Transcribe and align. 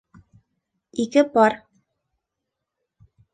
Ике 1.03 1.23
пар 1.35 1.55